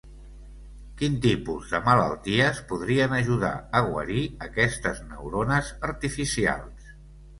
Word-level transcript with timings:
Quin 1.01 1.17
tipus 1.25 1.67
de 1.73 1.81
malalties 1.89 2.63
podrien 2.73 3.13
ajudar 3.19 3.53
a 3.81 3.85
guarir 3.91 4.25
aquestes 4.49 5.03
neurones 5.11 5.71
artificials? 5.93 6.95